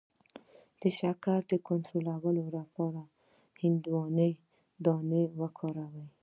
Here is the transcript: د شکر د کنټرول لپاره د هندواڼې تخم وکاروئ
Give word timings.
د 0.79 0.81
شکر 0.99 1.39
د 1.51 1.53
کنټرول 1.67 2.35
لپاره 2.55 3.01
د 3.07 3.11
هندواڼې 3.61 4.29
تخم 4.85 5.11
وکاروئ 5.41 6.07